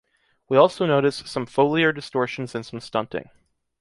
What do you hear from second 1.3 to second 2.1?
foliar